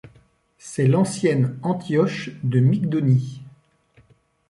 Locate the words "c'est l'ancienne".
0.57-1.59